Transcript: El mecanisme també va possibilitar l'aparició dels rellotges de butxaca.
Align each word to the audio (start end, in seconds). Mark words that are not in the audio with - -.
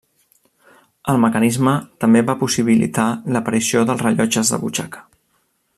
El 1.13 1.19
mecanisme 1.25 1.73
també 2.05 2.23
va 2.31 2.37
possibilitar 2.45 3.07
l'aparició 3.35 3.87
dels 3.91 4.03
rellotges 4.07 4.55
de 4.55 4.61
butxaca. 4.65 5.07